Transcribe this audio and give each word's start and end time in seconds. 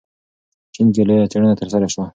چین 0.73 0.87
کې 0.93 1.01
لویه 1.07 1.29
څېړنه 1.31 1.55
ترسره 1.61 1.87
شوه. 1.93 2.05